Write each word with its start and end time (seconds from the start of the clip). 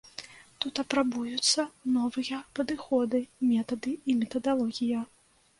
Тут 0.63 0.79
апрабуюцца 0.83 1.65
новыя 1.97 2.39
падыходы, 2.61 3.23
метады 3.53 3.95
і 3.95 4.11
метадалогія. 4.23 5.07